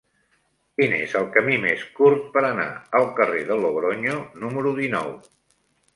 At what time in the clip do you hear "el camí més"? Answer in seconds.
1.19-1.83